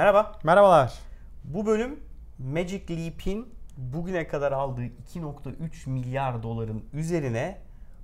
Merhaba. 0.00 0.32
Merhabalar. 0.44 0.98
Bu 1.44 1.66
bölüm 1.66 2.00
Magic 2.38 2.96
Leap'in 2.96 3.54
bugüne 3.76 4.28
kadar 4.28 4.52
aldığı 4.52 4.84
2.3 4.84 5.90
milyar 5.90 6.42
doların 6.42 6.84
üzerine 6.92 7.58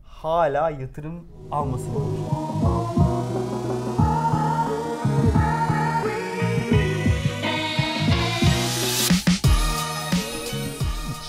hala 0.05 0.71
yatırım 0.71 1.27
almasını 1.51 1.95
konuşuyoruz. 1.95 2.27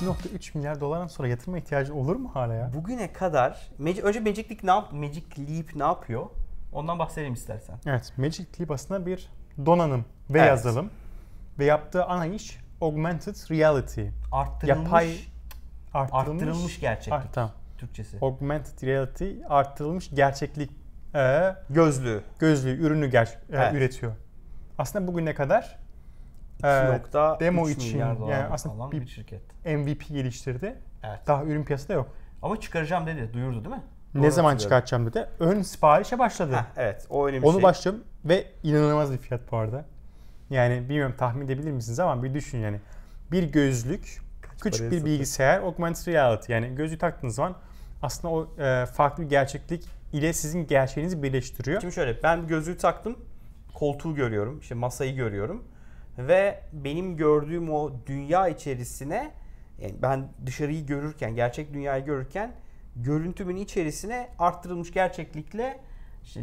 2.3 0.02 0.58
milyar 0.58 0.82
dolardan 0.82 1.08
sonra 1.08 1.28
yatırıma 1.28 1.58
ihtiyacın 1.58 1.94
olur 1.94 2.16
mu 2.16 2.32
hala 2.34 2.54
ya? 2.54 2.72
Bugüne 2.74 3.14
kadar 3.14 3.70
önce 4.04 4.20
Magic 4.20 4.50
Leap 4.50 4.64
ne, 4.64 4.72
yap, 4.72 4.94
Magic 4.94 5.26
Leap 5.38 5.76
ne 5.76 5.84
yapıyor? 5.84 6.26
Ondan 6.74 7.00
bahsedelim 7.00 7.34
istersen. 7.34 7.78
Evet, 7.86 8.14
Magic 8.18 8.46
Leap 8.60 8.72
aslında 8.72 9.06
bir 9.06 9.30
donanım 9.66 10.06
ve 10.30 10.40
Evet. 10.40 10.48
yazılım. 10.48 10.90
Ve 11.60 11.66
yaptığı 11.66 12.06
ana 12.06 12.26
iş 12.26 12.60
augmented 12.82 13.36
reality. 13.52 14.06
Arttırılmış, 14.32 14.86
Yapay 14.86 15.18
artırılmış, 15.94 16.44
arttırılmış 16.44 16.80
gerçeklik. 16.80 17.14
Ah, 17.14 17.32
tamam. 17.34 17.52
Türkçesi. 17.78 18.18
Augmented 18.22 18.88
reality 18.88 19.32
artırılmış 19.50 20.10
gerçeklik 20.10 20.72
e, 21.16 21.56
Gözlüğü. 21.70 22.22
gözlüğü, 22.40 22.82
ürünü 22.86 23.10
ger- 23.10 23.36
e, 23.36 23.38
Evet. 23.50 23.74
üretiyor. 23.74 24.12
Aslında 24.78 25.08
bugüne 25.08 25.34
kadar 25.36 25.80
e, 26.64 26.68
2.3 26.68 27.40
demo 27.40 27.70
için, 27.70 27.98
yani 28.00 28.34
aslında 28.52 28.92
bir- 28.92 29.02
bir 29.02 29.08
şirket. 29.08 29.42
MVP 29.66 30.08
geliştirdi. 30.08 30.76
Evet. 31.04 31.20
Daha 31.28 31.44
ürün 31.44 31.64
piyasada 31.64 31.94
yok. 31.94 32.10
Ama 32.42 32.60
çıkaracağım 32.60 33.08
dedi. 33.08 33.34
Duyurdu 33.34 33.66
değil 33.66 33.76
mi? 33.76 33.84
Ne 34.22 34.32
zaman 34.32 34.58
çıkartacağım 34.58 35.06
dedi. 35.06 35.30
Ön 35.40 35.62
siparişe 35.62 36.20
başladı. 36.20 36.54
Heh, 36.56 36.64
evet. 36.78 37.08
O 37.10 37.28
önemli 37.28 37.46
Onu 37.46 37.54
şey. 37.54 37.64
başladım 37.64 38.04
ve 38.26 38.46
inanılmaz 38.64 39.12
bir 39.12 39.18
fiyat 39.18 39.52
bu 39.52 39.58
arada. 39.58 39.86
Yani 40.50 40.90
bilmiyorum 40.90 41.16
tahmin 41.18 41.46
edebilir 41.46 41.72
misiniz 41.72 42.00
ama 42.00 42.24
bir 42.24 42.34
düşün 42.34 42.58
yani. 42.58 42.80
Bir 43.32 43.44
gözlük, 43.44 44.22
küçük 44.62 44.80
paraya 44.80 44.92
bir 44.92 45.06
bilgisayar, 45.06 45.60
augmented 45.60 46.14
reality. 46.14 46.54
Yani 46.54 46.76
gözlüğü 46.76 46.98
taktığınız 46.98 47.36
zaman 47.36 47.56
aslında 48.02 48.34
o 48.34 48.62
e, 48.62 48.86
farklı 48.86 49.24
bir 49.24 49.30
gerçeklik 49.30 49.86
ile 50.14 50.34
sizin 50.34 50.68
gerçeğinizi 50.68 51.24
birleştiriyor. 51.24 51.82
Şimdi 51.82 51.94
şöyle 51.94 52.24
ben 52.24 52.48
gözlüğü 52.48 52.78
taktım. 52.78 53.18
Koltuğu 53.74 54.16
görüyorum. 54.16 54.60
işte 54.60 54.76
masayı 54.76 55.16
görüyorum. 55.16 55.64
Ve 56.18 56.60
benim 56.74 57.18
gördüğüm 57.18 57.74
o 57.74 57.92
dünya 58.08 58.48
içerisine 58.48 59.32
yani 59.82 59.96
ben 60.02 60.28
dışarıyı 60.46 60.86
görürken, 60.86 61.36
gerçek 61.36 61.74
dünyayı 61.74 62.06
görürken 62.06 62.52
görüntümün 63.04 63.56
içerisine 63.56 64.30
arttırılmış 64.40 64.92
gerçeklikle 64.92 65.80
işte 66.24 66.42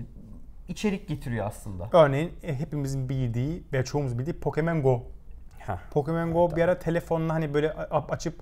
içerik 0.68 1.08
getiriyor 1.08 1.46
aslında. 1.46 1.88
Örneğin 1.92 2.32
e, 2.42 2.58
hepimizin 2.58 3.08
bildiği 3.08 3.64
ve 3.72 3.84
çoğumuz 3.84 4.18
bildiği 4.18 4.40
Pokemon 4.40 4.82
Go. 4.82 5.02
Heh. 5.58 5.78
Pokemon 5.90 6.32
Go 6.32 6.56
bir 6.56 6.62
ara 6.62 6.78
telefonla 6.78 7.34
hani 7.34 7.54
böyle 7.54 7.72
açıp 7.72 8.34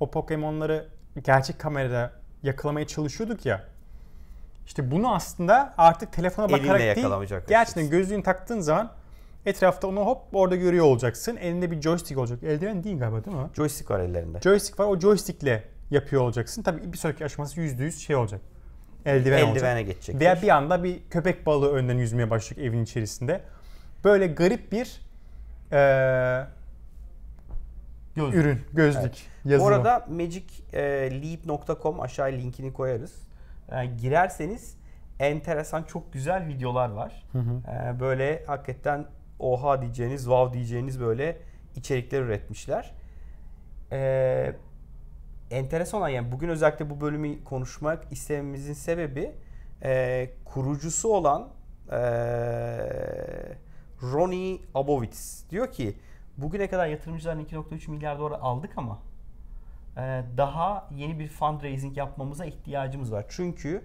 o 0.00 0.10
Pokemon'ları 0.10 0.88
gerçek 1.24 1.58
kamerada 1.58 2.12
yakalamaya 2.42 2.86
çalışıyorduk 2.86 3.46
ya. 3.46 3.64
İşte 4.66 4.90
bunu 4.90 5.14
aslında 5.14 5.74
artık 5.78 6.12
telefona 6.12 6.46
Elinle 6.46 6.62
bakarak 6.62 6.80
değil, 6.80 7.06
gerçekten 7.48 7.90
gözlüğünü 7.90 8.22
taktığın 8.22 8.60
zaman 8.60 8.92
etrafta 9.46 9.88
onu 9.88 10.00
hop 10.00 10.22
orada 10.32 10.56
görüyor 10.56 10.84
olacaksın. 10.84 11.36
Elinde 11.36 11.70
bir 11.70 11.80
joystick 11.80 12.20
olacak. 12.20 12.42
Eldiven 12.42 12.84
değil 12.84 12.98
galiba 12.98 13.24
değil 13.24 13.36
mi? 13.36 13.50
Joystick 13.56 13.90
var 13.90 14.00
ellerinde. 14.00 14.40
Joystick 14.40 14.80
var. 14.80 14.86
O 14.86 15.00
joystickle 15.00 15.64
yapıyor 15.92 16.22
olacaksın. 16.22 16.62
Tabii 16.62 16.92
bir 16.92 16.98
sonraki 16.98 17.24
aşaması 17.24 17.60
%100 17.60 17.90
şey 17.90 18.16
olacak. 18.16 18.40
Eldiven 19.06 19.36
olacak. 19.36 19.56
Eldivene 19.56 19.82
geçecek. 19.82 20.20
Veya 20.20 20.42
bir 20.42 20.48
anda 20.48 20.84
bir 20.84 21.00
köpek 21.10 21.46
balığı 21.46 21.72
önden 21.72 21.98
yüzmeye 21.98 22.30
başlayacak 22.30 22.66
evin 22.66 22.82
içerisinde. 22.82 23.40
Böyle 24.04 24.26
garip 24.26 24.72
bir 24.72 25.00
eee, 25.72 26.46
Gözlük. 28.16 28.34
ürün, 28.34 28.60
gözlük, 28.72 29.12
Bu 29.44 29.48
yazılım. 29.50 29.72
arada 29.72 30.06
magicleap.com 30.10 32.00
aşağıya 32.00 32.36
linkini 32.36 32.72
koyarız. 32.72 33.14
Ee, 33.72 33.86
girerseniz 33.86 34.76
enteresan 35.20 35.82
çok 35.82 36.12
güzel 36.12 36.46
videolar 36.48 36.88
var. 36.90 37.24
Ee, 37.34 38.00
böyle 38.00 38.44
hakikaten 38.46 39.06
oha 39.38 39.82
diyeceğiniz, 39.82 40.20
wow 40.22 40.54
diyeceğiniz 40.54 41.00
böyle 41.00 41.38
içerikler 41.76 42.20
üretmişler. 42.22 42.92
Ee, 43.92 44.52
enteresan 45.52 46.00
olan 46.00 46.08
yani 46.08 46.32
bugün 46.32 46.48
özellikle 46.48 46.90
bu 46.90 47.00
bölümü 47.00 47.44
konuşmak 47.44 48.04
istememizin 48.10 48.72
sebebi 48.72 49.32
e, 49.82 50.30
kurucusu 50.44 51.08
olan 51.08 51.48
e, 51.90 51.98
Ronnie 54.02 54.60
Abovitz 54.74 55.50
diyor 55.50 55.72
ki 55.72 55.96
bugüne 56.38 56.68
kadar 56.68 56.86
yatırımcıların 56.86 57.44
2.3 57.44 57.90
milyar 57.90 58.18
dolar 58.18 58.38
aldık 58.40 58.70
ama 58.76 58.98
e, 59.96 60.22
daha 60.36 60.88
yeni 60.90 61.18
bir 61.18 61.28
fundraising 61.28 61.96
yapmamıza 61.96 62.44
ihtiyacımız 62.44 63.12
var. 63.12 63.24
Çünkü 63.28 63.82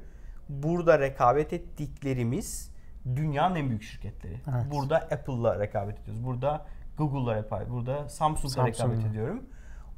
burada 0.49 0.99
rekabet 0.99 1.53
ettiklerimiz 1.53 2.71
dünyanın 3.15 3.55
en 3.55 3.69
büyük 3.69 3.83
şirketleri. 3.83 4.41
Evet. 4.49 4.71
Burada 4.71 4.97
Apple'la 4.97 5.59
rekabet 5.59 5.99
ediyoruz. 5.99 6.25
Burada 6.25 6.65
Google'la 6.97 7.35
rekabet 7.35 7.69
burada 7.69 8.09
Samsung'la 8.09 8.61
rekabet 8.61 8.77
Samsung'la. 8.77 9.09
ediyorum. 9.09 9.43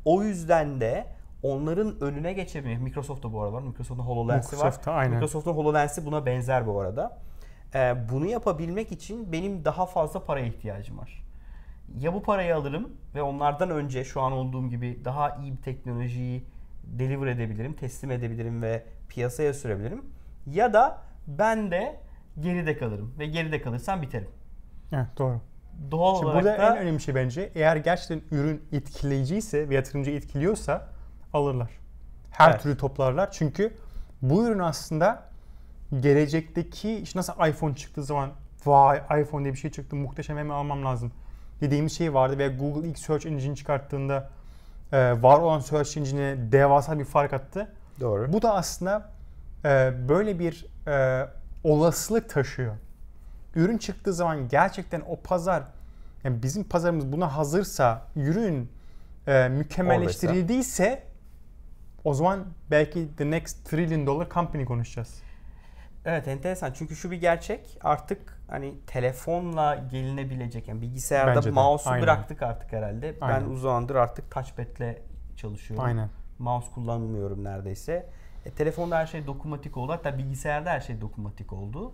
O 0.05 0.23
yüzden 0.23 0.81
de 0.81 1.18
onların 1.43 2.01
önüne 2.01 2.33
geçebilmek. 2.33 2.81
Microsoft 2.81 3.23
da 3.23 3.33
bu 3.33 3.41
arada 3.41 3.53
var. 3.53 3.61
Microsoft'un 3.61 4.03
HoloLens'i 4.03 4.57
var. 4.57 4.57
Microsoft'ta 4.57 4.91
aynen. 4.91 5.13
Microsoft'un 5.13 5.53
HoloLens'i 5.53 6.05
buna 6.05 6.25
benzer 6.25 6.67
bu 6.67 6.79
arada. 6.79 7.17
Ee, 7.75 7.95
bunu 8.11 8.25
yapabilmek 8.25 8.91
için 8.91 9.31
benim 9.31 9.65
daha 9.65 9.85
fazla 9.85 10.25
paraya 10.25 10.45
ihtiyacım 10.45 10.97
var. 10.97 11.23
Ya 11.99 12.13
bu 12.13 12.23
parayı 12.23 12.55
alırım 12.55 12.89
ve 13.15 13.21
onlardan 13.21 13.69
önce 13.69 14.03
şu 14.03 14.21
an 14.21 14.31
olduğum 14.31 14.69
gibi 14.69 15.01
daha 15.05 15.35
iyi 15.35 15.51
bir 15.51 15.61
teknolojiyi 15.61 16.45
deliver 16.83 17.27
edebilirim, 17.27 17.73
teslim 17.73 18.11
edebilirim 18.11 18.61
ve 18.61 18.83
piyasaya 19.09 19.53
sürebilirim. 19.53 20.05
Ya 20.47 20.73
da 20.73 21.01
ben 21.27 21.71
de 21.71 21.99
geride 22.39 22.77
kalırım 22.77 23.13
ve 23.19 23.25
geride 23.25 23.61
kalırsam 23.61 24.01
biterim. 24.01 24.29
Evet, 24.91 25.07
doğru. 25.17 25.41
Doğal 25.91 26.15
Şimdi 26.15 26.25
olarak 26.25 26.43
burada 26.43 26.57
da 26.57 26.75
en 26.75 26.77
önemli 26.77 26.99
şey 26.99 27.15
bence 27.15 27.51
eğer 27.55 27.75
gerçekten 27.75 28.21
ürün 28.31 28.63
etkileyiciyse 28.71 29.69
ve 29.69 29.75
yatırımcıyı 29.75 30.17
etkiliyorsa 30.17 30.87
alırlar. 31.33 31.69
Her 32.31 32.51
Evet. 32.51 32.61
türlü 32.61 32.77
toplarlar. 32.77 33.31
Çünkü 33.31 33.73
bu 34.21 34.47
ürün 34.47 34.59
aslında 34.59 35.23
gelecekteki 35.99 36.95
işte 36.95 37.19
nasıl 37.19 37.33
iPhone 37.47 37.75
çıktığı 37.75 38.03
zaman 38.03 38.29
vay 38.65 38.97
iPhone 39.21 39.43
diye 39.43 39.53
bir 39.53 39.59
şey 39.59 39.71
çıktı 39.71 39.95
muhteşem 39.95 40.37
hemen 40.37 40.53
almam 40.55 40.85
lazım 40.85 41.11
dediğimiz 41.61 41.97
şey 41.97 42.13
vardı 42.13 42.37
ve 42.37 42.47
Google 42.47 42.87
ilk 42.87 42.99
search 42.99 43.25
engine 43.25 43.55
çıkarttığında 43.55 44.29
e, 44.91 45.21
var 45.21 45.39
olan 45.39 45.59
search 45.59 45.97
engine'e 45.97 46.51
devasa 46.51 46.99
bir 46.99 47.05
fark 47.05 47.33
attı. 47.33 47.67
doğru. 47.99 48.33
Bu 48.33 48.41
da 48.41 48.53
aslında 48.53 49.09
e, 49.65 49.93
böyle 50.09 50.39
bir 50.39 50.65
e, 50.87 51.27
olasılık 51.63 52.29
taşıyor. 52.29 52.75
Ürün 53.55 53.77
çıktığı 53.77 54.13
zaman 54.13 54.47
gerçekten 54.47 55.01
o 55.07 55.15
pazar, 55.15 55.63
yani 56.23 56.43
bizim 56.43 56.63
pazarımız 56.63 57.11
buna 57.11 57.37
hazırsa, 57.37 58.01
ürün 58.15 58.71
e, 59.27 59.49
mükemmelleştirildiyse 59.49 61.03
o 62.03 62.13
zaman 62.13 62.45
belki 62.71 63.15
the 63.15 63.31
next 63.31 63.69
trillion 63.69 64.07
dollar 64.07 64.29
company 64.29 64.65
konuşacağız. 64.65 65.21
Evet 66.05 66.27
enteresan 66.27 66.73
çünkü 66.73 66.95
şu 66.95 67.11
bir 67.11 67.21
gerçek 67.21 67.77
artık 67.81 68.41
hani 68.47 68.73
telefonla 68.87 69.75
gelinebilecek 69.91 70.67
yani 70.67 70.81
bilgisayarda 70.81 71.51
mouse'u 71.51 72.01
bıraktık 72.01 72.41
artık 72.41 72.73
herhalde. 72.73 73.15
Aynen. 73.21 73.41
Ben 73.41 73.45
uzun 73.45 73.61
zamandır 73.61 73.95
artık 73.95 74.31
touchpad'le 74.31 74.95
çalışıyorum. 75.35 75.85
Aynen. 75.85 76.09
Mouse 76.39 76.71
kullanmıyorum 76.71 77.43
neredeyse. 77.43 78.09
E, 78.45 78.51
telefonda 78.51 78.97
her 78.97 79.05
şey 79.05 79.27
dokunmatik 79.27 79.77
oldu. 79.77 79.91
Hatta 79.91 80.17
bilgisayarda 80.17 80.69
her 80.69 80.79
şey 80.79 81.01
dokunmatik 81.01 81.53
oldu. 81.53 81.93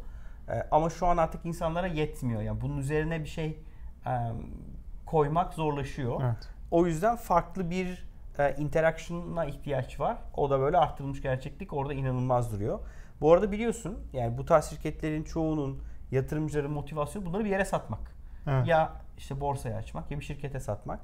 E, 0.50 0.68
ama 0.72 0.90
şu 0.90 1.08
an 1.08 1.18
artık 1.18 1.46
insanlara 1.46 1.88
yetmiyor. 1.88 2.42
Yani 2.42 2.62
bunun 2.62 2.78
üzerine 2.78 3.20
bir 3.20 3.30
şey 3.30 3.60
e, 4.06 4.14
koymak 5.06 5.54
zorlaşıyor. 5.54 6.22
Evet. 6.24 6.50
O 6.72 6.86
yüzden 6.86 7.16
farklı 7.16 7.70
bir 7.70 8.08
e, 8.40 8.56
interaction'a 8.58 9.46
ihtiyaç 9.46 10.00
var. 10.00 10.18
O 10.34 10.50
da 10.50 10.60
böyle 10.60 10.78
arttırılmış 10.78 11.22
gerçeklik 11.22 11.74
orada 11.74 11.94
inanılmaz 11.94 12.52
duruyor. 12.54 12.80
Bu 13.22 13.34
arada 13.34 13.52
biliyorsun 13.52 14.00
yani 14.14 14.38
bu 14.38 14.46
tarz 14.46 14.66
şirketlerin 14.66 15.24
çoğunun 15.24 15.82
yatırımcıların 16.12 16.72
motivasyonu 16.72 17.26
bunları 17.26 17.46
bir 17.46 17.50
yere 17.50 17.66
satmak. 17.66 18.16
Evet. 18.48 18.68
Ya 18.68 18.94
işte 19.18 19.42
borsaya 19.42 19.78
açmak 19.78 20.12
ya 20.12 20.20
bir 20.20 20.26
şirkete 20.26 20.60
satmak. 20.60 21.00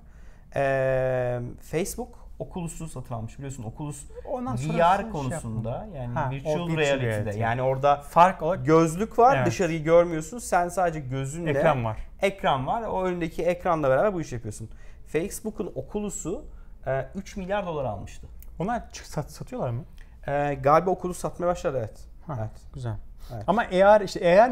Ee, 0.55 1.39
Facebook 1.61 2.21
Oculus'u 2.39 2.87
satın 2.87 3.13
almış 3.15 3.37
biliyorsun. 3.37 3.63
Oculus 3.63 4.03
Ondan 4.25 4.55
VR 4.55 4.97
şey 5.01 5.09
konusunda 5.11 5.87
yani 5.95 6.13
Ha, 6.13 6.31
virtual 6.31 6.53
virtual 6.53 6.77
reality'de 6.77 7.09
reality. 7.09 7.39
yani 7.39 7.61
orada 7.61 7.95
Fark 8.01 8.41
olarak 8.41 8.65
gözlük 8.65 9.19
var 9.19 9.35
Evet. 9.37 9.47
dışarıyı 9.47 9.83
görmüyorsun 9.83 10.37
sen 10.39 10.69
sadece 10.69 10.99
gözünle 10.99 11.49
ekran 11.49 11.85
var. 11.85 11.97
ekran 12.21 12.67
var. 12.67 12.81
O 12.83 13.03
önündeki 13.03 13.43
ekranla 13.43 13.89
beraber 13.89 14.13
bu 14.13 14.21
işi 14.21 14.35
yapıyorsun. 14.35 14.69
Facebook'un 15.07 15.71
Oculus'u 15.75 16.45
e, 16.87 17.07
3 17.15 17.37
milyar 17.37 17.65
dolar 17.65 17.85
almıştı. 17.85 18.27
Onlar 18.59 18.91
çık- 18.91 19.05
sat, 19.05 19.31
satıyorlar 19.31 19.69
mı? 19.69 19.83
E, 20.27 20.53
galiba 20.53 20.91
Oculus 20.91 21.17
satmaya 21.17 21.47
başladı 21.47 21.77
evet. 21.79 22.05
Ha, 22.27 22.37
Evet. 22.39 22.61
Güzel. 22.73 22.95
Evet. 23.33 23.43
Ama 23.47 23.63
eğer 23.63 24.01
işte 24.01 24.19
eğer 24.19 24.49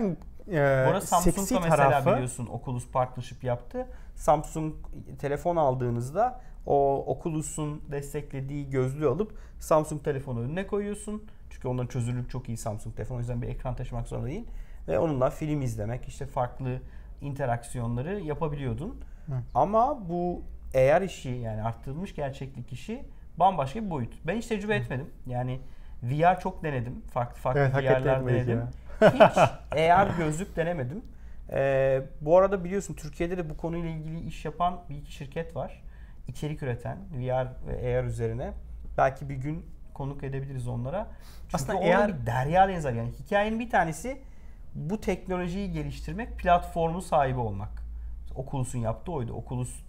e, 0.52 0.86
da 1.60 1.60
mesela 1.60 1.90
tarafı 1.90 2.10
biliyorsun 2.12 2.48
Oculus 2.48 2.88
partnership 2.92 3.44
yaptı. 3.44 3.88
Samsung 4.16 4.76
telefon 5.20 5.56
aldığınızda 5.56 6.42
o 6.66 7.06
Oculus'un 7.08 7.82
desteklediği 7.92 8.70
gözlüğü 8.70 9.08
alıp 9.08 9.34
Samsung 9.60 10.04
telefonu 10.04 10.40
önüne 10.40 10.68
koyuyorsun. 10.68 11.24
Çünkü 11.50 11.68
onların 11.68 11.88
çözünürlük 11.88 12.30
çok 12.30 12.50
iyi 12.50 12.58
Samsung 12.58 12.96
telefonu. 12.96 13.18
O 13.18 13.20
yüzden 13.20 13.42
bir 13.42 13.48
ekran 13.48 13.76
taşımak 13.76 14.08
zorunda 14.08 14.28
değil. 14.28 14.48
Ve 14.88 15.00
onunla 15.00 15.30
film 15.30 15.62
izlemek, 15.62 16.08
işte 16.08 16.26
farklı 16.26 16.80
interaksiyonları 17.22 18.20
yapabiliyordun. 18.20 18.96
Hı. 19.26 19.34
Ama 19.56 20.10
bu 20.10 20.42
eğer 20.74 21.02
işi 21.02 21.30
yani 21.30 21.64
arttırılmış 21.64 22.16
gerçeklik 22.16 22.74
işi 22.74 23.06
bambaşka 23.38 23.86
bir 23.86 23.90
boyut. 23.90 24.14
Ben 24.28 24.36
hiç 24.36 24.46
tecrübe 24.46 24.76
etmedim. 24.76 25.10
Yani 25.28 25.60
VR 26.04 26.40
çok 26.40 26.64
denedim. 26.64 27.02
Farklı 27.14 27.42
farklı 27.42 27.62
Evet, 27.62 27.76
VR'ler 27.76 28.28
denedim. 28.28 28.60
ya. 28.60 29.14
Hiç 29.14 29.38
AR 29.92 30.18
gözlük 30.18 30.56
denemedim. 30.56 31.02
Ee, 31.52 32.02
bu 32.22 32.38
arada 32.38 32.64
biliyorsun 32.64 32.94
Türkiye'de 32.94 33.38
de 33.38 33.50
bu 33.50 33.58
konuyla 33.58 33.90
ilgili 33.90 34.20
iş 34.20 34.46
yapan 34.46 34.80
bir 34.90 34.96
iki 34.96 35.12
şirket 35.12 35.56
var. 35.56 35.82
İçerik 36.28 36.64
üreten 36.64 36.98
VR 37.14 37.48
ve 37.68 38.00
AR 38.00 38.04
üzerine. 38.04 38.52
Belki 38.98 39.30
bir 39.30 39.36
gün 39.36 39.66
konuk 39.94 40.24
edebiliriz 40.24 40.68
onlara. 40.68 41.08
Çünkü 41.42 41.56
Aslında 41.56 41.80
AR 41.80 42.08
bir 42.08 42.26
derya 42.26 42.68
deniz. 42.68 42.86
Yani 42.86 43.12
hikayenin 43.20 43.60
bir 43.60 43.70
tanesi 43.70 44.22
bu 44.76 45.02
teknolojiyi 45.02 45.72
geliştirmek, 45.72 46.38
platformu 46.38 47.02
sahibi 47.02 47.40
olmak. 47.40 47.84
Oculus'un 48.36 48.80
yaptığı 48.80 49.12
oydu. 49.12 49.34
Oculus 49.34 49.80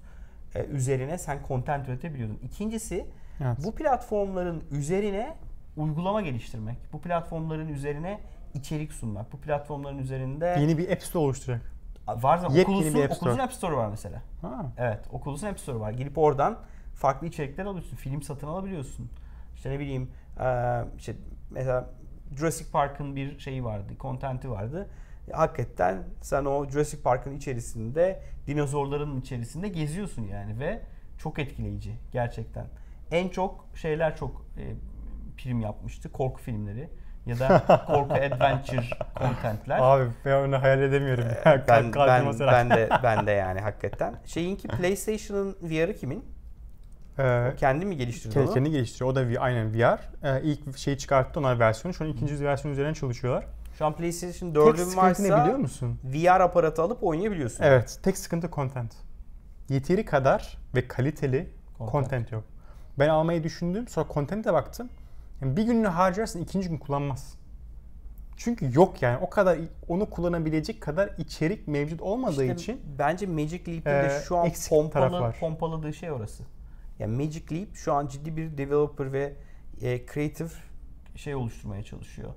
e, 0.54 0.64
üzerine 0.64 1.18
sen 1.18 1.38
content 1.48 1.88
üretebiliyordun. 1.88 2.38
İkincisi 2.42 3.06
Evet. 3.44 3.58
bu 3.64 3.74
platformların 3.74 4.64
üzerine 4.70 5.36
uygulama 5.76 6.20
geliştirmek. 6.20 6.76
Bu 6.92 7.00
platformların 7.00 7.68
üzerine 7.68 8.20
içerik 8.54 8.92
sunmak. 8.92 9.32
Bu 9.32 9.36
platformların 9.40 9.98
üzerinde 9.98 10.56
Yeni 10.60 10.78
bir 10.78 10.90
App 10.92 11.02
Store 11.02 11.24
oluşturacak. 11.24 11.72
var 12.08 12.38
zaten 12.38 12.62
Oculus'un, 12.62 13.02
App 13.02 13.12
Store. 13.12 13.30
Oculus'un 13.30 13.38
App 13.38 13.52
Store 13.52 13.76
var 13.76 13.88
mesela. 13.88 14.22
Ha. 14.42 14.72
Evet, 14.78 15.00
Oculus'un 15.12 15.46
App 15.46 15.60
Store 15.60 15.80
var. 15.80 15.92
Girip 15.92 16.18
oradan 16.18 16.58
farklı 16.94 17.26
içerikler 17.26 17.64
alıyorsun. 17.64 17.96
Film 17.96 18.22
satın 18.22 18.46
alabiliyorsun. 18.46 19.10
İşte 19.54 19.70
ne 19.70 19.78
bileyim, 19.78 20.10
işte 20.98 21.14
mesela 21.50 21.90
Jurassic 22.36 22.70
Park'ın 22.70 23.16
bir 23.16 23.38
şeyi 23.38 23.64
vardı, 23.64 23.92
content'i 24.00 24.50
vardı. 24.50 24.88
Hakikaten 25.32 26.02
sen 26.22 26.44
o 26.44 26.68
Jurassic 26.70 27.02
Park'ın 27.02 27.36
içerisinde, 27.36 28.22
dinozorların 28.46 29.20
içerisinde 29.20 29.68
geziyorsun 29.68 30.22
yani 30.22 30.58
ve 30.58 30.80
çok 31.18 31.38
etkileyici 31.38 31.94
gerçekten. 32.12 32.66
En 33.10 33.28
çok 33.28 33.64
şeyler 33.74 34.16
çok 34.16 34.46
e, 34.58 34.64
prim 35.36 35.60
yapmıştı, 35.60 36.12
korku 36.12 36.40
filmleri 36.40 36.88
ya 37.26 37.38
da 37.38 37.64
korku 37.86 38.14
adventure 38.14 38.82
contentler. 39.18 39.78
Abi 39.80 40.04
ben 40.24 40.48
onu 40.48 40.62
hayal 40.62 40.82
edemiyorum. 40.82 41.24
ya. 41.24 41.64
ben, 41.68 41.92
ben, 41.96 42.38
ben 42.40 42.70
de 42.70 42.88
ben 43.02 43.26
de 43.26 43.30
yani 43.30 43.60
hakikaten. 43.60 44.14
Şeyinki 44.26 44.68
PlayStation'ın 44.78 45.56
VR'ı 45.62 45.96
kimin? 45.96 46.24
Ee, 47.18 47.52
Kendi 47.56 47.84
mi 47.86 47.96
geliştirdi 47.96 48.34
Ke- 48.34 48.40
onu? 48.44 48.54
kendi 48.54 48.70
geliştiriyor. 48.70 49.10
O 49.10 49.14
da 49.14 49.28
v- 49.28 49.38
aynen 49.38 49.74
VR. 49.74 49.98
Ee, 50.24 50.42
ilk 50.42 50.78
şeyi 50.78 50.98
çıkarttı 50.98 51.40
onlar 51.40 51.58
versiyonu. 51.58 51.94
Şu 51.94 52.04
an 52.04 52.10
ikinci 52.10 52.44
versiyon 52.44 52.72
üzerine 52.72 52.94
çalışıyorlar. 52.94 53.44
Şu 53.80 53.86
an 53.86 53.96
PlayStation 53.96 54.52
Tek 54.52 54.62
4'ün 54.62 54.74
sıkıntı 54.74 54.96
ne 54.96 55.02
varsa 55.02 55.44
biliyor 55.44 55.58
musun? 55.58 55.98
VR 56.04 56.40
aparatı 56.40 56.82
alıp 56.82 57.04
oynayabiliyorsun. 57.04 57.64
Evet. 57.64 58.00
Tek 58.02 58.18
sıkıntı 58.18 58.50
content. 58.50 58.94
Yeteri 59.68 60.04
kadar 60.04 60.58
ve 60.74 60.88
kaliteli 60.88 61.50
Content. 61.78 61.92
content, 61.92 62.32
yok. 62.32 62.44
Ben 62.98 63.08
almayı 63.08 63.44
düşündüm. 63.44 63.88
Sonra 63.88 64.06
content'e 64.14 64.52
baktım. 64.52 64.88
Yani 65.40 65.56
bir 65.56 65.62
gününü 65.62 65.86
harcarsın 65.86 66.42
ikinci 66.42 66.68
gün 66.68 66.78
kullanmaz. 66.78 67.34
Çünkü 68.36 68.78
yok 68.78 69.02
yani 69.02 69.18
o 69.18 69.30
kadar 69.30 69.58
onu 69.88 70.10
kullanabilecek 70.10 70.80
kadar 70.80 71.10
içerik 71.18 71.68
mevcut 71.68 72.02
olmadığı 72.02 72.44
İşte 72.44 72.54
için 72.54 72.80
bence 72.98 73.26
Magic 73.26 73.66
Leap'in 73.66 73.84
de 73.84 74.22
şu 74.28 74.36
an 74.36 74.50
pompalı, 74.68 75.32
pompaladığı 75.40 75.92
şey 75.92 76.10
orası. 76.10 76.42
Yani 76.98 77.16
Magic 77.16 77.56
Leap 77.56 77.74
şu 77.74 77.92
an 77.92 78.06
ciddi 78.06 78.36
bir 78.36 78.58
developer 78.58 79.12
ve 79.12 79.34
e, 79.82 80.06
creative 80.06 80.50
şey 81.16 81.34
oluşturmaya 81.34 81.82
çalışıyor. 81.82 82.34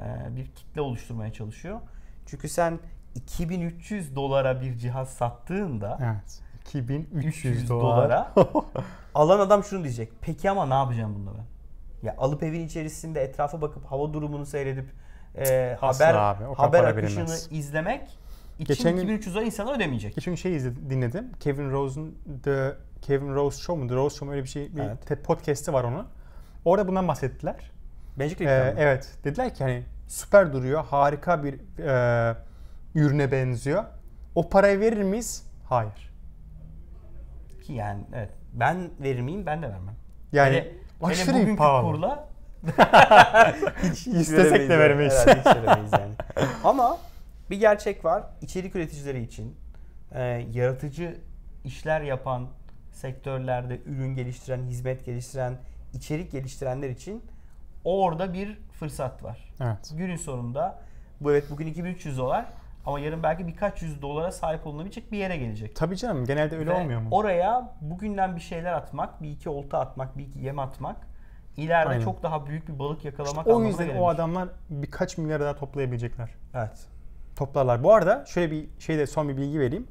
E, 0.00 0.36
bir 0.36 0.46
kitle 0.46 0.80
oluşturmaya 0.80 1.32
çalışıyor. 1.32 1.80
Çünkü 2.26 2.48
sen 2.48 2.78
2300 3.14 4.16
dolara 4.16 4.60
bir 4.60 4.78
cihaz 4.78 5.08
sattığında 5.10 5.98
evet 6.02 6.40
2300 6.66 7.26
300 7.56 7.68
dolar. 7.68 7.82
dolara 7.96 8.32
alan 9.14 9.40
adam 9.40 9.64
şunu 9.64 9.84
diyecek. 9.84 10.12
Peki 10.20 10.50
ama 10.50 10.66
ne 10.66 10.74
yapacağım 10.74 11.14
bununla 11.14 11.32
ben? 11.38 11.46
Ya 12.06 12.14
alıp 12.18 12.42
evin 12.42 12.66
içerisinde 12.66 13.20
etrafa 13.20 13.60
bakıp 13.62 13.84
hava 13.84 14.12
durumunu 14.12 14.46
seyredip 14.46 14.86
e, 15.38 15.78
Asla 15.82 16.06
haber 16.06 16.14
abi, 16.18 16.44
haber 16.54 16.84
akışını 16.84 17.18
verilmez. 17.20 17.48
izlemek 17.50 18.02
için 18.58 18.64
Geçen 18.64 18.92
gün- 18.96 19.02
2300 19.02 19.34
dolar 19.34 19.44
insanlar 19.44 19.76
ödemeyecek. 19.76 20.14
Geçen 20.14 20.32
gün 20.32 20.36
şey 20.36 20.56
izledim, 20.56 20.90
dinledim. 20.90 21.32
Kevin 21.40 21.70
Rose'un 21.70 22.18
The 22.42 22.76
Kevin 23.02 23.34
Rose 23.34 23.62
Show 23.62 23.82
mu? 23.82 23.88
The 23.88 23.94
Rose 23.94 24.14
Show 24.16 24.26
mu 24.26 24.32
öyle 24.32 24.42
bir 24.42 24.48
şey 24.48 24.76
bir 24.76 24.80
Evet. 24.80 25.24
podcast'i 25.24 25.72
var 25.72 25.84
onun. 25.84 26.06
Orada 26.64 26.88
bundan 26.88 27.08
bahsettiler. 27.08 27.70
Magic 28.16 28.40
Ee, 28.40 28.44
Leap'ten 28.46 28.74
mi? 28.74 28.80
evet. 28.80 29.14
Dediler 29.24 29.54
ki 29.54 29.64
hani 29.64 29.82
süper 30.08 30.52
duruyor. 30.52 30.84
Harika 30.84 31.44
bir 31.44 31.54
e, 31.78 32.36
ürüne 32.94 33.32
benziyor. 33.32 33.84
O 34.34 34.48
parayı 34.48 34.80
verir 34.80 35.02
miyiz? 35.02 35.46
Hayır. 35.64 36.12
Ki 37.62 37.72
yani 37.72 38.04
evet. 38.14 38.30
Ben 38.52 38.90
verir 39.02 39.20
miyim? 39.20 39.46
Ben 39.46 39.62
de 39.62 39.68
vermem. 39.68 39.94
Yani 40.32 40.54
hele, 40.56 40.72
aşırı 41.02 41.36
hele 41.36 41.56
pahalı. 41.56 41.92
kurla 41.92 42.28
İstesek 44.06 44.68
de 44.70 44.78
veremeyiz. 44.78 45.14
Herhalde 45.14 45.38
hiç 45.40 45.46
veremeyiz 45.46 45.92
yani. 45.92 46.14
Ama 46.64 46.98
bir 47.50 47.60
gerçek 47.60 48.04
var. 48.04 48.22
İçerik 48.42 48.76
üreticileri 48.76 49.22
için 49.22 49.56
e, 50.12 50.22
yaratıcı 50.52 51.16
işler 51.64 52.00
yapan 52.00 52.46
sektörlerde 52.92 53.80
ürün 53.86 54.14
geliştiren, 54.14 54.62
hizmet 54.66 55.04
geliştiren, 55.04 55.54
içerik 55.92 56.32
geliştirenler 56.32 56.90
için 56.90 57.22
orada 57.86 58.32
bir 58.32 58.58
fırsat 58.72 59.22
var. 59.22 59.54
Evet. 59.60 59.92
Günün 59.96 60.16
sonunda 60.16 60.78
bu 61.20 61.32
evet 61.32 61.44
bugün 61.50 61.66
2300 61.66 62.18
dolar 62.18 62.46
ama 62.86 63.00
yarın 63.00 63.22
belki 63.22 63.46
birkaç 63.46 63.82
yüz 63.82 64.02
dolara 64.02 64.32
sahip 64.32 64.66
olunabilecek 64.66 65.12
bir 65.12 65.18
yere 65.18 65.36
gelecek. 65.36 65.76
Tabii 65.76 65.96
canım 65.96 66.24
genelde 66.24 66.56
öyle 66.56 66.70
Ve 66.70 66.74
olmuyor 66.74 67.00
mu? 67.00 67.08
Oraya 67.10 67.74
bugünden 67.80 68.36
bir 68.36 68.40
şeyler 68.40 68.72
atmak, 68.72 69.22
bir 69.22 69.30
iki 69.30 69.48
olta 69.48 69.80
atmak, 69.80 70.18
bir 70.18 70.24
iki 70.26 70.38
yem 70.38 70.58
atmak 70.58 70.96
ileride 71.56 71.88
Aynen. 71.88 72.04
çok 72.04 72.22
daha 72.22 72.46
büyük 72.46 72.68
bir 72.68 72.78
balık 72.78 73.04
yakalamak 73.04 73.46
o 73.46 73.50
anlamına 73.50 73.68
yüzden 73.68 73.86
gelir. 73.86 73.98
o 73.98 74.08
adamlar 74.08 74.48
birkaç 74.70 75.18
milyar 75.18 75.40
daha 75.40 75.56
toplayabilecekler. 75.56 76.30
Evet. 76.54 76.86
Toplarlar. 77.36 77.84
Bu 77.84 77.94
arada 77.94 78.24
şöyle 78.26 78.50
bir 78.50 78.68
şeyde 78.78 79.06
son 79.06 79.28
bir 79.28 79.36
bilgi 79.36 79.60
vereyim. 79.60 79.86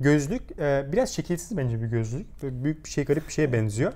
Gözlük 0.00 0.58
e, 0.58 0.86
biraz 0.92 1.08
şekilsiz 1.08 1.56
bence 1.56 1.82
bir 1.82 1.86
gözlük. 1.86 2.42
Böyle 2.42 2.64
büyük 2.64 2.84
bir 2.84 2.90
şey 2.90 3.04
garip 3.04 3.28
bir 3.28 3.32
şeye 3.32 3.52
benziyor. 3.52 3.92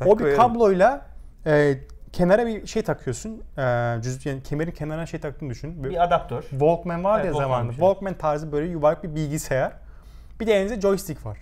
Ben 0.00 0.06
o 0.06 0.18
bir 0.18 0.36
kabloyla 0.36 1.06
e, 1.46 1.74
kenara 2.18 2.46
bir 2.46 2.66
şey 2.66 2.82
takıyorsun. 2.82 3.42
E, 3.58 3.96
cüz, 4.02 4.26
yani 4.26 4.42
kemerin 4.42 4.70
kenarına 4.70 5.06
şey 5.06 5.20
taktığını 5.20 5.50
düşün. 5.50 5.82
Böyle 5.82 5.94
Bir 5.94 6.04
adaptör. 6.04 6.42
Walkman 6.42 7.04
var 7.04 7.20
Evet, 7.20 7.26
ya 7.26 7.32
Walkman 7.32 7.48
zamanında. 7.48 7.72
şey. 7.72 7.80
Walkman 7.80 8.14
tarzı 8.14 8.52
böyle 8.52 8.70
yuvarlak 8.70 9.04
bir 9.04 9.14
bilgisayar. 9.14 9.72
Bir 10.40 10.46
de 10.46 10.54
elinizde 10.54 10.80
joystick 10.80 11.26
var. 11.26 11.38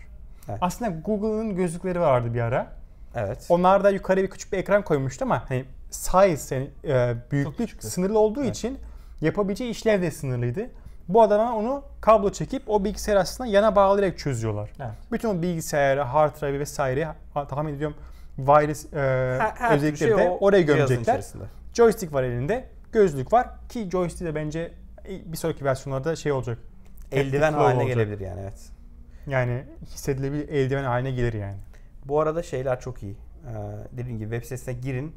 Evet. 0.49 0.59
Aslında 0.61 0.91
Google'ın 1.05 1.57
gözlükleri 1.57 2.01
vardı 2.01 2.35
bir 2.35 2.41
ara. 2.41 2.67
Evet. 3.15 3.47
Onlar 3.49 3.85
da 3.85 3.91
yukarı 3.91 4.23
bir 4.23 4.31
küçük 4.31 4.53
bir 4.53 4.59
ekran 4.59 4.83
koymuştu 4.83 5.25
ama 5.25 5.45
hani 5.49 5.65
size 5.91 6.55
yani 6.55 6.71
e, 6.85 7.15
büyüklük 7.31 7.85
sınırlı 7.85 8.19
olduğu 8.19 8.43
Evet. 8.45 8.57
için 8.57 8.79
yapabileceği 9.21 9.71
işlev 9.71 10.03
de 10.03 10.11
sınırlıydı. 10.11 10.71
Bu 11.09 11.23
adamlar 11.23 11.53
onu 11.53 11.83
kablo 12.01 12.33
çekip 12.33 12.63
o 12.67 12.85
bilgisayar 12.85 13.17
aslında 13.17 13.51
yana 13.51 13.77
bağlayarak 13.77 14.19
çözüyorlar. 14.19 14.71
Evet. 14.81 14.91
Bütün 15.13 15.29
o 15.29 15.43
bilgisayarı, 15.43 16.01
hard 16.01 16.41
drive 16.41 16.59
vesaire 16.59 17.09
tahmin 17.49 17.75
ediyorum 17.75 17.97
wireless 18.37 18.93
e, 18.93 18.97
Her, 18.97 19.51
her 19.57 19.77
özellikleri 19.77 20.11
şey 20.11 20.19
de 20.19 20.29
o 20.29 20.39
oraya 20.41 20.63
gömecekler. 20.63 21.25
Joystick 21.75 22.13
var 22.13 22.23
elinde, 22.23 22.69
gözlük 22.93 23.33
var 23.33 23.49
ki 23.69 23.89
joystick 23.91 24.31
de 24.31 24.35
bence 24.35 24.73
bir 25.27 25.37
sonraki 25.37 25.65
versiyonlarda 25.65 26.17
şey 26.17 26.33
olacak. 26.33 26.59
Eldiven 27.13 27.53
haline 27.53 27.83
olacak. 27.83 27.97
gelebilir 27.97 28.21
yani 28.21 28.41
evet. 28.41 28.71
Yani 29.27 29.65
hissedilebilir 29.83 30.49
eldiven 30.49 30.85
haline 30.85 31.11
gelir 31.11 31.33
yani. 31.33 31.57
Bu 32.05 32.21
arada 32.21 32.43
şeyler 32.43 32.81
çok 32.81 33.03
iyi. 33.03 33.13
Ee, 33.13 33.53
dediğim 33.93 34.19
gibi 34.19 34.31
web 34.31 34.43
sitesine 34.43 34.75
girin. 34.75 35.13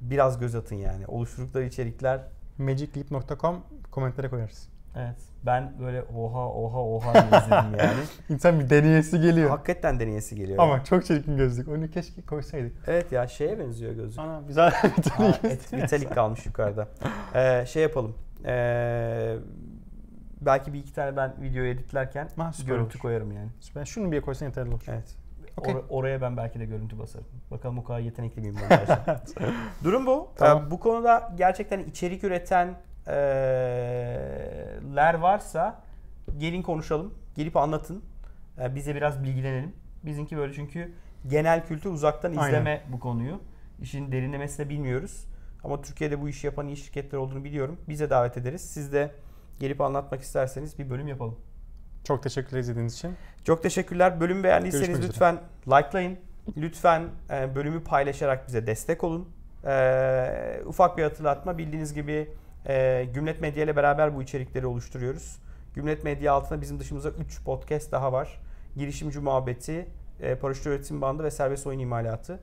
Biraz 0.00 0.38
göz 0.38 0.54
atın 0.54 0.76
yani. 0.76 1.06
Oluşturdukları 1.06 1.64
içerikler 1.64 2.20
magicleap.com 2.58 3.64
komentlere 3.90 4.28
koyarız. 4.28 4.68
Evet. 4.96 5.16
Ben 5.46 5.72
böyle 5.80 6.02
oha 6.02 6.48
oha 6.48 6.78
oha 6.80 7.12
diye 7.14 7.24
izledim 7.40 7.78
yani. 7.78 8.00
İnsan 8.28 8.60
bir 8.60 8.70
deneyesi 8.70 9.20
geliyor. 9.20 9.50
Hakikaten 9.50 10.00
deneyesi 10.00 10.36
geliyor. 10.36 10.58
Ama 10.58 10.84
çok 10.84 11.04
çirkin 11.04 11.36
gözlük. 11.36 11.68
Onu 11.68 11.90
keşke 11.90 12.22
koysaydık. 12.22 12.76
Evet 12.86 13.12
ya 13.12 13.26
şeye 13.26 13.58
benziyor 13.58 13.92
gözlük. 13.92 14.18
Ana 14.18 14.40
güzel 14.48 14.72
et, 15.44 15.72
vitalik 15.72 16.14
kalmış 16.14 16.46
yukarıda. 16.46 16.88
Ee, 17.34 17.64
şey 17.66 17.82
yapalım. 17.82 18.14
Ee, 18.46 19.36
belki 20.40 20.72
bir 20.72 20.78
iki 20.78 20.92
tane 20.94 21.16
ben 21.16 21.34
videoyu 21.42 21.70
editlerken 21.70 22.28
Ha, 22.36 22.52
süper 22.52 22.68
görüntü 22.68 22.94
olur. 22.96 23.02
koyarım 23.02 23.32
yani. 23.32 23.48
Ben 23.76 23.84
şunu 23.84 24.12
bir 24.12 24.20
koysan 24.20 24.46
yeterli 24.46 24.68
olur. 24.70 24.84
Evet. 24.88 25.16
Okey. 25.56 25.74
Or- 25.74 25.82
oraya 25.88 26.20
ben 26.20 26.36
belki 26.36 26.60
de 26.60 26.64
görüntü 26.64 26.98
basarım. 26.98 27.26
Bakalım 27.50 27.78
o 27.78 27.84
kadar 27.84 28.00
yetenekli 28.00 28.40
miyim 28.40 28.56
ben. 28.70 28.80
Durum 29.84 30.06
bu. 30.06 30.28
Tamam. 30.36 30.64
Ee, 30.66 30.70
bu 30.70 30.80
konuda 30.80 31.32
gerçekten 31.36 31.78
içerik 31.84 32.24
üreten 32.24 32.74
ler 34.96 35.14
varsa 35.14 35.82
gelin 36.38 36.62
konuşalım. 36.62 37.14
Gelip 37.36 37.56
anlatın. 37.56 38.04
E, 38.60 38.74
bize 38.74 38.94
biraz 38.94 39.22
bilgilenelim. 39.22 39.72
Bizimki 40.02 40.36
böyle 40.36 40.52
çünkü 40.52 40.92
genel 41.26 41.66
kültür 41.66 41.90
uzaktan 41.90 42.32
izleme 42.32 42.70
Aynen. 42.70 42.80
bu 42.92 43.00
konuyu. 43.00 43.40
İşin 43.80 44.12
derinlemesine 44.12 44.68
bilmiyoruz. 44.68 45.26
Ama 45.64 45.82
Türkiye'de 45.82 46.20
bu 46.20 46.28
işi 46.28 46.46
yapan 46.46 46.66
iyi 46.66 46.76
şirketler 46.76 47.18
olduğunu 47.18 47.44
biliyorum. 47.44 47.78
Bize 47.88 48.10
davet 48.10 48.36
ederiz. 48.36 48.60
Siz 48.60 48.92
de 48.92 49.10
gelip 49.60 49.80
anlatmak 49.80 50.20
isterseniz 50.20 50.78
bir 50.78 50.90
bölüm 50.90 51.08
yapalım. 51.08 51.38
Çok 52.04 52.22
teşekkürler 52.22 52.60
izlediğiniz 52.60 52.94
için. 52.94 53.16
Çok 53.44 53.62
teşekkürler. 53.62 54.20
Bölümü 54.20 54.44
beğendiyseniz 54.44 54.86
Görüşmek 54.86 55.08
lütfen 55.08 55.38
likelayın. 55.66 56.18
Lütfen 56.56 57.02
bölümü 57.30 57.84
paylaşarak 57.84 58.48
bize 58.48 58.66
destek 58.66 59.04
olun. 59.04 59.28
E, 59.64 60.60
ufak 60.66 60.98
bir 60.98 61.02
hatırlatma. 61.02 61.58
Bildiğiniz 61.58 61.94
gibi 61.94 62.28
e, 62.66 63.04
Gümlet 63.14 63.40
Medya 63.40 63.64
ile 63.64 63.76
beraber 63.76 64.16
bu 64.16 64.22
içerikleri 64.22 64.66
oluşturuyoruz. 64.66 65.38
Gümlet 65.74 66.04
Medya 66.04 66.32
altında 66.32 66.60
bizim 66.60 66.80
dışımızda 66.80 67.10
3 67.10 67.44
podcast 67.44 67.92
daha 67.92 68.12
var. 68.12 68.40
Girişimci 68.76 69.20
Muhabbeti, 69.20 69.86
e, 70.20 70.34
Paraşüt 70.34 70.66
Üretim 70.66 71.00
Bandı 71.00 71.24
ve 71.24 71.30
Serbest 71.30 71.66
Oyun 71.66 71.78
İmalatı. 71.78 72.40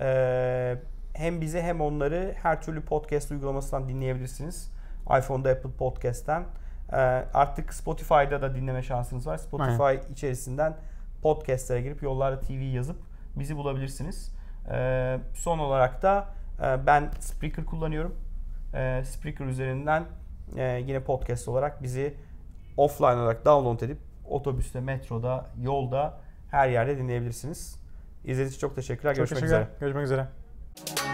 E, 0.00 0.76
hem 1.14 1.40
bizi 1.40 1.60
hem 1.60 1.80
onları 1.80 2.34
her 2.42 2.62
türlü 2.62 2.80
podcast 2.80 3.30
uygulamasından 3.30 3.88
dinleyebilirsiniz. 3.88 4.70
iPhone'da 5.18 5.50
Apple 5.50 5.70
Podcast'ten. 5.70 6.44
E, 6.92 6.96
artık 7.34 7.74
Spotify'da 7.74 8.42
da 8.42 8.54
dinleme 8.54 8.82
şansınız 8.82 9.26
var. 9.26 9.38
Spotify 9.38 9.82
Aynen. 9.82 10.02
içerisinden 10.12 10.76
podcastlere 11.22 11.82
girip 11.82 12.02
Yollarda 12.02 12.40
TV 12.40 12.52
yazıp 12.52 12.96
bizi 13.36 13.56
bulabilirsiniz. 13.56 14.32
E, 14.72 15.18
son 15.34 15.58
olarak 15.58 16.02
da 16.02 16.28
e, 16.62 16.86
ben 16.86 17.10
Spreaker 17.20 17.64
kullanıyorum. 17.64 18.14
E, 18.74 19.04
Spreaker 19.04 19.44
üzerinden 19.46 20.04
e, 20.56 20.82
yine 20.86 21.00
podcast 21.00 21.48
olarak 21.48 21.82
bizi 21.82 22.14
offline 22.76 23.14
olarak 23.14 23.44
download 23.44 23.80
edip 23.80 23.98
otobüste, 24.28 24.80
metroda, 24.80 25.46
yolda 25.62 26.18
her 26.50 26.68
yerde 26.68 26.98
dinleyebilirsiniz. 26.98 27.80
İzlediğiniz 28.24 28.52
için 28.52 28.60
çok 28.60 28.76
teşekkürler. 28.76 29.14
Çok 29.14 29.16
Görüşmek 29.16 29.40
teşekkürler. 29.40 29.60
üzere. 29.62 29.78
Görüşmek 29.80 30.04
üzere. 30.04 31.09